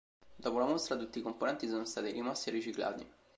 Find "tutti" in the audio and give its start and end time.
0.97-1.19